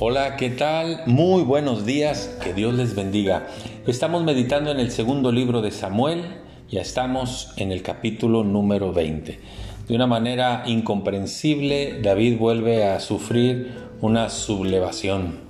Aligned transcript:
Hola, 0.00 0.36
¿qué 0.36 0.50
tal? 0.50 1.02
Muy 1.06 1.42
buenos 1.42 1.84
días, 1.84 2.38
que 2.40 2.54
Dios 2.54 2.72
les 2.72 2.94
bendiga. 2.94 3.48
Estamos 3.84 4.22
meditando 4.22 4.70
en 4.70 4.78
el 4.78 4.92
segundo 4.92 5.32
libro 5.32 5.60
de 5.60 5.72
Samuel, 5.72 6.36
ya 6.70 6.82
estamos 6.82 7.52
en 7.56 7.72
el 7.72 7.82
capítulo 7.82 8.44
número 8.44 8.92
20. 8.92 9.40
De 9.88 9.94
una 9.96 10.06
manera 10.06 10.62
incomprensible, 10.66 12.00
David 12.00 12.38
vuelve 12.38 12.84
a 12.84 13.00
sufrir 13.00 13.72
una 14.00 14.30
sublevación. 14.30 15.40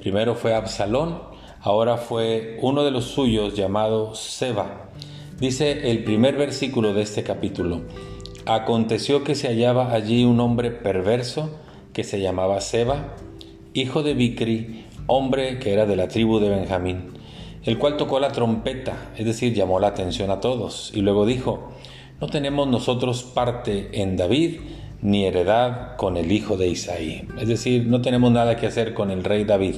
Primero 0.00 0.34
fue 0.36 0.54
Absalón, 0.54 1.20
ahora 1.60 1.98
fue 1.98 2.58
uno 2.62 2.84
de 2.84 2.92
los 2.92 3.04
suyos 3.04 3.56
llamado 3.56 4.14
Seba. 4.14 4.88
Dice 5.38 5.90
el 5.90 6.02
primer 6.02 6.36
versículo 6.36 6.94
de 6.94 7.02
este 7.02 7.24
capítulo, 7.24 7.82
aconteció 8.46 9.22
que 9.22 9.34
se 9.34 9.48
hallaba 9.48 9.92
allí 9.92 10.24
un 10.24 10.40
hombre 10.40 10.70
perverso 10.70 11.50
que 11.92 12.04
se 12.04 12.20
llamaba 12.22 12.62
Seba, 12.62 13.14
hijo 13.74 14.02
de 14.02 14.14
Bicri, 14.14 14.84
hombre 15.06 15.58
que 15.58 15.72
era 15.72 15.86
de 15.86 15.96
la 15.96 16.08
tribu 16.08 16.38
de 16.38 16.50
Benjamín, 16.50 17.12
el 17.64 17.78
cual 17.78 17.96
tocó 17.96 18.20
la 18.20 18.32
trompeta, 18.32 19.10
es 19.16 19.24
decir, 19.24 19.54
llamó 19.54 19.80
la 19.80 19.88
atención 19.88 20.30
a 20.30 20.40
todos, 20.40 20.92
y 20.94 21.00
luego 21.00 21.26
dijo, 21.26 21.70
no 22.20 22.28
tenemos 22.28 22.66
nosotros 22.66 23.22
parte 23.22 23.90
en 24.00 24.16
David, 24.16 24.60
ni 25.00 25.24
heredad 25.24 25.96
con 25.96 26.16
el 26.16 26.32
hijo 26.32 26.56
de 26.56 26.68
Isaí. 26.68 27.28
Es 27.40 27.48
decir, 27.48 27.86
no 27.86 28.00
tenemos 28.00 28.32
nada 28.32 28.56
que 28.56 28.66
hacer 28.66 28.94
con 28.94 29.10
el 29.10 29.22
rey 29.22 29.44
David. 29.44 29.76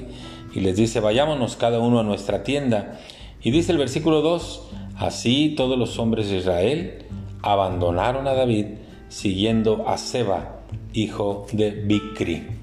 Y 0.54 0.60
les 0.60 0.76
dice, 0.76 1.00
vayámonos 1.00 1.56
cada 1.56 1.80
uno 1.80 2.00
a 2.00 2.02
nuestra 2.02 2.42
tienda. 2.42 2.98
Y 3.42 3.50
dice 3.50 3.72
el 3.72 3.78
versículo 3.78 4.22
2, 4.22 4.62
así 4.96 5.54
todos 5.56 5.78
los 5.78 5.98
hombres 5.98 6.30
de 6.30 6.38
Israel 6.38 7.04
abandonaron 7.42 8.26
a 8.26 8.34
David, 8.34 8.66
siguiendo 9.08 9.86
a 9.86 9.98
Seba, 9.98 10.62
hijo 10.92 11.46
de 11.52 11.70
Bicri. 11.70 12.59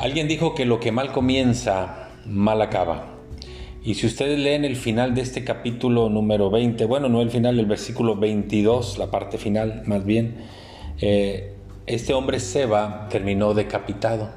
Alguien 0.00 0.28
dijo 0.28 0.54
que 0.54 0.64
lo 0.64 0.80
que 0.80 0.92
mal 0.92 1.12
comienza, 1.12 2.08
mal 2.24 2.62
acaba. 2.62 3.18
Y 3.84 3.96
si 3.96 4.06
ustedes 4.06 4.38
leen 4.38 4.64
el 4.64 4.76
final 4.76 5.14
de 5.14 5.20
este 5.20 5.44
capítulo 5.44 6.08
número 6.08 6.48
20, 6.48 6.86
bueno, 6.86 7.10
no 7.10 7.20
el 7.20 7.28
final, 7.28 7.58
el 7.58 7.66
versículo 7.66 8.16
22, 8.16 8.96
la 8.96 9.10
parte 9.10 9.36
final 9.36 9.82
más 9.84 10.06
bien, 10.06 10.36
eh, 11.02 11.52
este 11.86 12.14
hombre 12.14 12.40
Seba 12.40 13.08
terminó 13.10 13.52
decapitado. 13.52 14.30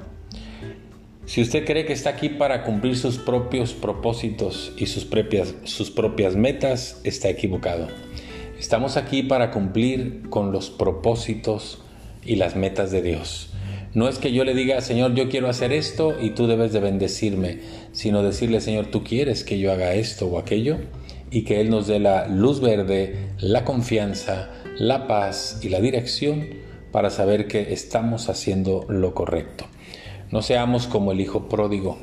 Si 1.25 1.41
usted 1.41 1.63
cree 1.63 1.85
que 1.85 1.93
está 1.93 2.09
aquí 2.09 2.27
para 2.27 2.65
cumplir 2.65 2.97
sus 2.97 3.17
propios 3.17 3.71
propósitos 3.71 4.73
y 4.75 4.87
sus 4.87 5.05
propias, 5.05 5.55
sus 5.63 5.91
propias 5.91 6.35
metas, 6.35 6.99
está 7.05 7.29
equivocado. 7.29 7.87
Estamos 8.59 8.97
aquí 8.97 9.23
para 9.23 9.51
cumplir 9.51 10.23
con 10.29 10.51
los 10.51 10.69
propósitos 10.69 11.81
y 12.21 12.35
las 12.35 12.57
metas 12.57 12.91
de 12.91 13.01
Dios. 13.01 13.52
No 13.93 14.07
es 14.07 14.17
que 14.17 14.31
yo 14.31 14.43
le 14.43 14.55
diga, 14.55 14.81
Señor, 14.81 15.13
yo 15.13 15.29
quiero 15.29 15.49
hacer 15.49 15.71
esto 15.71 16.17
y 16.19 16.31
tú 16.31 16.47
debes 16.47 16.73
de 16.73 16.79
bendecirme, 16.79 17.59
sino 17.91 18.23
decirle, 18.23 18.59
Señor, 18.59 18.87
tú 18.87 19.03
quieres 19.03 19.43
que 19.43 19.59
yo 19.59 19.71
haga 19.71 19.93
esto 19.93 20.25
o 20.25 20.39
aquello 20.39 20.77
y 21.29 21.43
que 21.43 21.61
Él 21.61 21.69
nos 21.69 21.85
dé 21.85 21.99
la 21.99 22.27
luz 22.27 22.59
verde, 22.59 23.29
la 23.39 23.63
confianza, 23.63 24.49
la 24.77 25.07
paz 25.07 25.59
y 25.61 25.69
la 25.69 25.79
dirección 25.79 26.47
para 26.91 27.11
saber 27.11 27.47
que 27.47 27.73
estamos 27.73 28.29
haciendo 28.29 28.85
lo 28.89 29.13
correcto. 29.13 29.65
No 30.31 30.41
seamos 30.41 30.87
como 30.87 31.11
el 31.11 31.21
hijo 31.21 31.47
pródigo, 31.47 31.99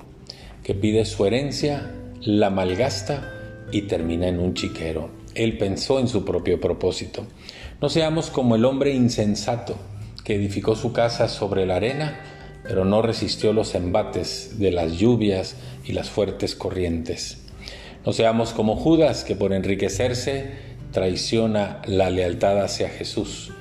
que 0.62 0.74
pide 0.74 1.04
su 1.04 1.26
herencia, 1.26 1.92
la 2.20 2.50
malgasta 2.50 3.32
y 3.72 3.82
termina 3.82 4.28
en 4.28 4.38
un 4.38 4.54
chiquero. 4.54 5.10
Él 5.34 5.58
pensó 5.58 5.98
en 5.98 6.06
su 6.06 6.24
propio 6.24 6.60
propósito. 6.60 7.26
No 7.80 7.88
seamos 7.88 8.30
como 8.30 8.56
el 8.56 8.64
hombre 8.64 8.92
insensato, 8.92 9.76
edificó 10.34 10.76
su 10.76 10.92
casa 10.92 11.28
sobre 11.28 11.66
la 11.66 11.76
arena, 11.76 12.20
pero 12.62 12.84
no 12.84 13.02
resistió 13.02 13.52
los 13.52 13.74
embates 13.74 14.58
de 14.58 14.70
las 14.70 14.92
lluvias 14.92 15.56
y 15.84 15.92
las 15.92 16.10
fuertes 16.10 16.54
corrientes. 16.54 17.38
No 18.04 18.12
seamos 18.12 18.52
como 18.52 18.76
Judas, 18.76 19.24
que 19.24 19.36
por 19.36 19.52
enriquecerse 19.52 20.50
traiciona 20.92 21.82
la 21.86 22.10
lealtad 22.10 22.62
hacia 22.62 22.88
Jesús 22.88 23.52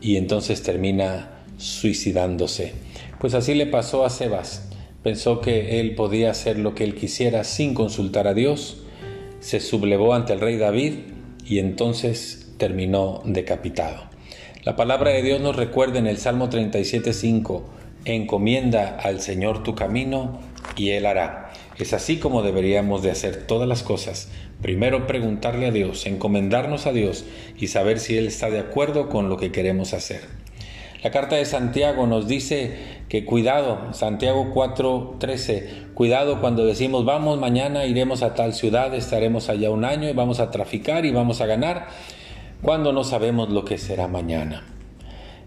y 0.00 0.16
entonces 0.16 0.62
termina 0.62 1.42
suicidándose. 1.58 2.72
Pues 3.18 3.34
así 3.34 3.54
le 3.54 3.66
pasó 3.66 4.04
a 4.04 4.10
Sebas. 4.10 4.68
Pensó 5.02 5.40
que 5.40 5.80
él 5.80 5.94
podía 5.94 6.30
hacer 6.30 6.58
lo 6.58 6.74
que 6.74 6.84
él 6.84 6.94
quisiera 6.94 7.44
sin 7.44 7.74
consultar 7.74 8.26
a 8.26 8.34
Dios, 8.34 8.78
se 9.40 9.60
sublevó 9.60 10.14
ante 10.14 10.34
el 10.34 10.40
rey 10.40 10.58
David 10.58 10.94
y 11.46 11.58
entonces 11.58 12.52
terminó 12.58 13.22
decapitado. 13.24 14.09
La 14.62 14.76
palabra 14.76 15.10
de 15.10 15.22
Dios 15.22 15.40
nos 15.40 15.56
recuerda 15.56 15.98
en 15.98 16.06
el 16.06 16.18
Salmo 16.18 16.50
37.5, 16.50 17.62
encomienda 18.04 18.98
al 19.02 19.22
Señor 19.22 19.62
tu 19.62 19.74
camino 19.74 20.38
y 20.76 20.90
Él 20.90 21.06
hará. 21.06 21.50
Es 21.78 21.94
así 21.94 22.18
como 22.18 22.42
deberíamos 22.42 23.02
de 23.02 23.10
hacer 23.10 23.46
todas 23.46 23.66
las 23.66 23.82
cosas. 23.82 24.28
Primero 24.60 25.06
preguntarle 25.06 25.64
a 25.64 25.70
Dios, 25.70 26.04
encomendarnos 26.04 26.84
a 26.84 26.92
Dios 26.92 27.24
y 27.56 27.68
saber 27.68 27.98
si 27.98 28.18
Él 28.18 28.26
está 28.26 28.50
de 28.50 28.58
acuerdo 28.58 29.08
con 29.08 29.30
lo 29.30 29.38
que 29.38 29.50
queremos 29.50 29.94
hacer. 29.94 30.20
La 31.02 31.10
carta 31.10 31.36
de 31.36 31.46
Santiago 31.46 32.06
nos 32.06 32.28
dice 32.28 32.76
que 33.08 33.24
cuidado, 33.24 33.94
Santiago 33.94 34.52
4:13, 34.52 35.94
cuidado 35.94 36.42
cuando 36.42 36.66
decimos 36.66 37.06
vamos 37.06 37.38
mañana 37.38 37.86
iremos 37.86 38.22
a 38.22 38.34
tal 38.34 38.52
ciudad, 38.52 38.94
estaremos 38.94 39.48
allá 39.48 39.70
un 39.70 39.86
año 39.86 40.10
y 40.10 40.12
vamos 40.12 40.38
a 40.38 40.50
traficar 40.50 41.06
y 41.06 41.12
vamos 41.12 41.40
a 41.40 41.46
ganar 41.46 41.88
cuando 42.62 42.92
no 42.92 43.04
sabemos 43.04 43.50
lo 43.50 43.64
que 43.64 43.78
será 43.78 44.08
mañana. 44.08 44.64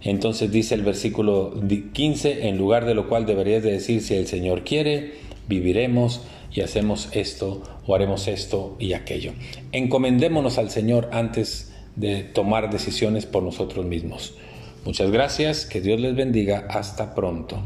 Entonces 0.01 0.51
dice 0.51 0.75
el 0.75 0.81
versículo 0.81 1.53
15, 1.93 2.47
en 2.49 2.57
lugar 2.57 2.85
de 2.85 2.93
lo 2.93 3.07
cual 3.07 3.25
deberías 3.25 3.63
de 3.63 3.71
decir, 3.71 4.01
si 4.01 4.15
el 4.15 4.27
Señor 4.27 4.63
quiere, 4.63 5.13
viviremos 5.47 6.21
y 6.51 6.61
hacemos 6.61 7.09
esto 7.13 7.63
o 7.85 7.95
haremos 7.95 8.27
esto 8.27 8.75
y 8.79 8.93
aquello. 8.93 9.31
Encomendémonos 9.71 10.57
al 10.57 10.69
Señor 10.69 11.09
antes 11.13 11.73
de 11.95 12.23
tomar 12.23 12.69
decisiones 12.69 13.25
por 13.25 13.43
nosotros 13.43 13.85
mismos. 13.85 14.35
Muchas 14.85 15.11
gracias, 15.11 15.65
que 15.65 15.79
Dios 15.79 15.99
les 15.99 16.15
bendiga, 16.15 16.67
hasta 16.69 17.15
pronto. 17.15 17.61